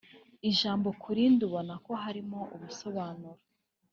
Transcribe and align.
ijambo 0.49 0.87
kurindi 1.01 1.41
ubona 1.47 1.73
ko 1.85 1.91
harimo 2.03 2.39
ubusobanuro 2.55 3.39